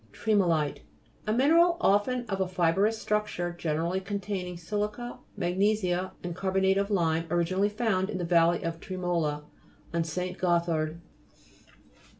TRE'MOLITE 0.13 0.79
A 1.27 1.31
mineral, 1.31 1.77
often 1.79 2.25
of 2.25 2.41
a 2.41 2.47
fibrous 2.47 2.97
structure, 2.99 3.53
generally 3.55 3.99
contain 3.99 4.47
ing 4.47 4.55
si'lica, 4.57 5.19
magnesia, 5.37 6.13
and 6.23 6.35
carbonate 6.35 6.79
of 6.79 6.89
lime, 6.89 7.27
originally 7.29 7.69
found 7.69 8.09
in 8.09 8.17
the 8.17 8.25
valley 8.25 8.63
of 8.63 8.79
Tremola 8.79 9.43
on 9.93 10.03
St. 10.03 10.39
Gothard. 10.39 10.99